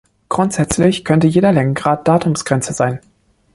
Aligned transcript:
Grundsätzlich 0.29 1.05
könnte 1.05 1.27
jeder 1.27 1.51
Längengrad 1.51 2.07
Datumsgrenze 2.07 2.73
sein. 2.73 3.01